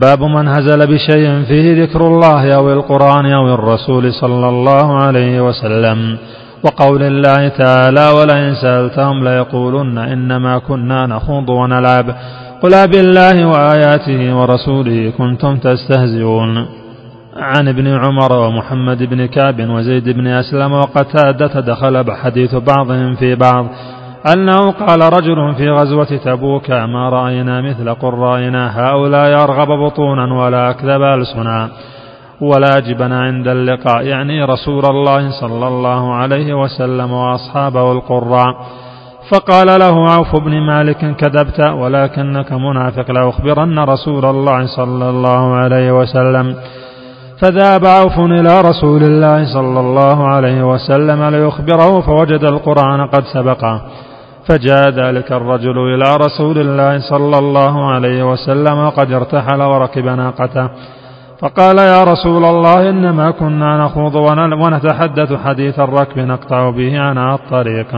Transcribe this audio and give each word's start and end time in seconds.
باب 0.00 0.22
من 0.22 0.48
هزل 0.48 0.86
بشيء 0.86 1.42
فيه 1.44 1.82
ذكر 1.82 2.06
الله 2.06 2.54
أو 2.54 2.72
القرآن 2.72 3.26
أو 3.32 3.54
الرسول 3.54 4.12
صلى 4.12 4.48
الله 4.48 4.98
عليه 4.98 5.40
وسلم 5.48 6.18
وقول 6.64 7.02
الله 7.02 7.48
تعالى 7.48 8.08
ولئن 8.18 8.54
سألتهم 8.54 9.24
ليقولن 9.24 9.98
إنما 9.98 10.58
كنا 10.58 11.06
نخوض 11.06 11.48
ونلعب 11.48 12.14
قل 12.62 12.88
بالله 12.88 13.46
وآياته 13.46 14.36
ورسوله 14.36 15.12
كنتم 15.18 15.56
تستهزئون 15.56 16.66
عن 17.36 17.68
ابن 17.68 17.86
عمر 17.88 18.32
ومحمد 18.32 19.02
بن 19.02 19.26
كعب 19.26 19.68
وزيد 19.70 20.08
بن 20.08 20.26
أسلم 20.26 20.72
وقتادة 20.72 21.60
دخل 21.60 22.04
بحديث 22.04 22.54
بعضهم 22.54 23.14
في 23.14 23.34
بعض 23.34 23.66
أنه 24.26 24.70
قال 24.70 25.12
رجل 25.12 25.54
في 25.54 25.70
غزوة 25.70 26.20
تبوك 26.24 26.70
ما 26.70 27.08
رأينا 27.08 27.60
مثل 27.60 27.94
قرائنا؟ 27.94 28.90
هؤلاء 28.90 29.44
أرغب 29.44 29.68
بطونا 29.68 30.44
ولا 30.44 30.70
أكذب 30.70 31.02
ألسنا. 31.02 31.68
ولا 32.40 32.80
جبن 32.80 33.12
عند 33.12 33.48
اللقاء. 33.48 34.02
يعني 34.02 34.44
رسول 34.44 34.84
الله 34.84 35.30
صلى 35.30 35.68
الله 35.68 36.14
عليه 36.14 36.54
وسلم 36.54 37.12
وأصحابه 37.12 37.92
القراء. 37.92 38.56
فقال 39.30 39.66
له 39.80 40.10
عوف 40.10 40.36
بن 40.36 40.60
مالك 40.66 41.16
كذبت 41.16 41.60
ولكنك 41.68 42.52
منافق 42.52 43.10
لأخبرن 43.10 43.78
رسول 43.78 44.24
الله 44.24 44.66
صلى 44.66 45.10
الله 45.10 45.54
عليه 45.54 45.92
وسلم. 45.92 46.56
فذهب 47.40 47.86
عوف 47.86 48.18
إلى 48.18 48.60
رسول 48.60 49.02
الله 49.02 49.54
صلى 49.54 49.80
الله 49.80 50.28
عليه 50.28 50.72
وسلم 50.72 51.24
ليخبره 51.24 52.00
فوجد 52.00 52.44
القرآن 52.44 53.06
قد 53.06 53.24
سبقه. 53.34 53.82
فجاء 54.48 54.90
ذلك 54.90 55.32
الرجل 55.32 55.78
إلى 55.94 56.16
رسول 56.16 56.58
الله 56.58 56.98
صلى 57.10 57.38
الله 57.38 57.92
عليه 57.92 58.22
وسلم 58.32 58.78
وقد 58.78 59.12
ارتحل 59.12 59.62
وركب 59.62 60.06
ناقته. 60.06 60.68
فقال 61.42 61.78
يا 61.78 62.04
رسول 62.04 62.44
الله 62.44 62.90
إنما 62.90 63.30
كنا 63.30 63.84
نخوض 63.84 64.14
ونتحدث 64.62 65.32
حديث 65.44 65.80
الركب 65.80 66.18
نقطع 66.18 66.70
به 66.70 67.00
عن 67.00 67.18
الطريق. 67.18 67.90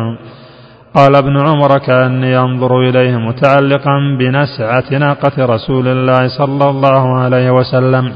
قال 0.96 1.16
ابن 1.16 1.40
عمر 1.46 1.78
كأني 1.78 2.38
أنظر 2.38 2.80
إليه 2.80 3.16
متعلقا 3.16 3.96
بنسعة 4.18 4.98
ناقة 4.98 5.46
رسول 5.54 5.88
الله 5.88 6.28
صلى 6.38 6.70
الله 6.70 7.18
عليه 7.18 7.50
وسلم. 7.50 8.12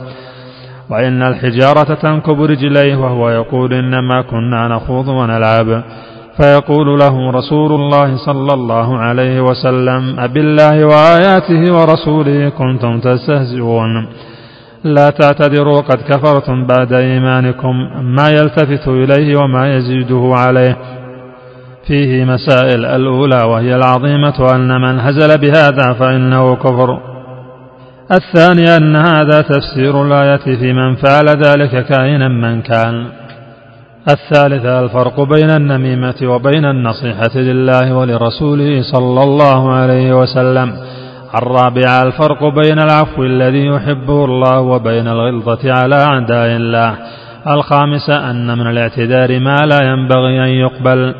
وإن 0.90 1.22
الحجارة 1.22 1.94
تنكب 1.94 2.42
رجليه 2.42 2.96
وهو 2.96 3.30
يقول 3.30 3.74
إنما 3.74 4.22
كنا 4.22 4.68
نخوض 4.68 5.08
ونلعب. 5.08 5.82
فيقول 6.38 6.98
له 6.98 7.30
رسول 7.30 7.72
الله 7.72 8.16
صلى 8.16 8.54
الله 8.54 8.98
عليه 8.98 9.40
وسلم 9.40 10.20
أبالله 10.20 10.84
وآياته 10.84 11.72
ورسوله 11.74 12.48
كنتم 12.48 13.00
تستهزئون. 13.00 14.08
لا 14.84 15.10
تعتذروا 15.10 15.80
قد 15.80 15.98
كفرتم 16.08 16.66
بعد 16.66 16.92
إيمانكم. 16.92 17.74
ما 18.02 18.28
يلتفت 18.30 18.88
إليه 18.88 19.36
وما 19.36 19.76
يزيده 19.76 20.32
عليه. 20.34 20.76
فيه 21.86 22.24
مسائل 22.24 22.84
الأولى 22.84 23.42
وهي 23.42 23.76
العظيمة 23.76 24.54
أن 24.54 24.80
من 24.80 25.00
هزل 25.00 25.38
بهذا 25.38 25.92
فإنه 25.92 26.56
كفر. 26.56 26.98
الثاني 28.12 28.76
أن 28.76 28.96
هذا 28.96 29.40
تفسير 29.40 30.02
الآية 30.02 30.56
في 30.60 30.72
من 30.72 30.96
فعل 30.96 31.28
ذلك 31.28 31.86
كائنا 31.86 32.28
من 32.28 32.62
كان. 32.62 33.06
الثالثة 34.08 34.80
الفرق 34.80 35.20
بين 35.20 35.50
النميمة 35.50 36.14
وبين 36.22 36.64
النصيحة 36.64 37.36
لله 37.36 37.94
ولرسوله 37.94 38.82
صلى 38.82 39.22
الله 39.22 39.72
عليه 39.72 40.12
وسلم. 40.20 40.72
الرابعة 41.42 42.02
الفرق 42.02 42.44
بين 42.44 42.78
العفو 42.78 43.22
الذي 43.22 43.66
يحبه 43.66 44.24
الله 44.24 44.60
وبين 44.60 45.08
الغلظة 45.08 45.72
على 45.72 45.94
أعداء 45.94 46.56
الله. 46.56 46.94
الخامسة 47.48 48.30
أن 48.30 48.58
من 48.58 48.66
الاعتذار 48.66 49.40
ما 49.40 49.56
لا 49.56 49.80
ينبغي 49.82 50.44
أن 50.44 50.48
يقبل. 50.48 51.14